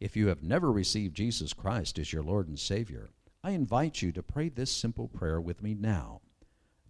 [0.00, 3.08] If you have never received Jesus Christ as your Lord and Savior,
[3.42, 6.20] I invite you to pray this simple prayer with me now.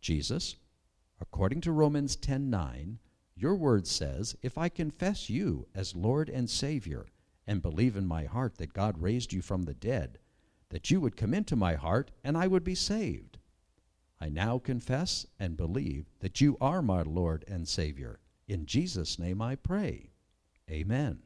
[0.01, 0.57] Jesus,
[1.21, 2.99] according to Romans 10:9,
[3.37, 7.07] your word says, "If I confess you as Lord and Savior
[7.47, 10.19] and believe in my heart that God raised you from the dead,
[10.71, 13.34] that you would come into my heart and I would be saved."
[14.25, 18.21] I now confess and believe that you are my Lord and Savior.
[18.49, 20.13] In Jesus' name I pray.
[20.71, 21.19] Amen.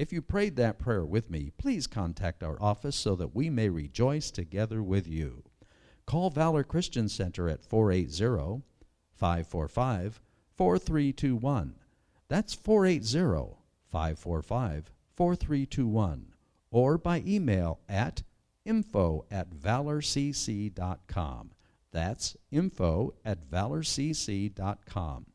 [0.00, 3.68] If you prayed that prayer with me, please contact our office so that we may
[3.68, 5.44] rejoice together with you.
[6.04, 8.64] Call Valor Christian Center at 480
[9.14, 10.20] 545
[10.56, 11.76] 4321.
[12.26, 13.54] That's 480
[13.92, 16.32] 545 4321.
[16.72, 18.24] Or by email at
[18.64, 21.50] info at valorcc.com.
[21.92, 25.26] That's info at valorcc.com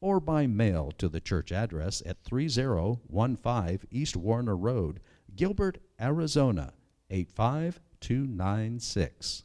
[0.00, 5.00] or by mail to the church address at 3015 East Warner Road,
[5.34, 6.72] Gilbert, Arizona
[7.10, 9.44] 85296.